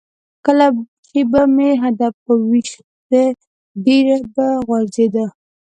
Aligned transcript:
کله 0.45 0.67
چې 1.09 1.19
به 1.31 1.41
مې 1.55 1.69
هدف 1.83 2.13
په 2.25 2.31
ویشتی 2.49 3.25
ډېره 3.85 4.17
به 4.33 4.47
غورځېده. 4.67 5.25